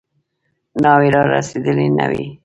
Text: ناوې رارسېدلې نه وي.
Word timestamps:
ناوې 0.81 1.07
رارسېدلې 1.15 1.87
نه 1.97 2.05
وي. 2.11 2.25